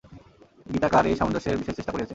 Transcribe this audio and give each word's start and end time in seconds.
গীতাকার 0.65 1.03
এই 1.05 1.15
সামঞ্জস্যের 1.15 1.57
বিশেষ 1.57 1.75
চেষ্টা 1.75 1.91
করিয়াছেন। 1.91 2.09